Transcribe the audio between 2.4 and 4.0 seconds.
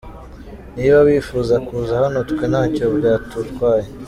ntacyo byadutwaye.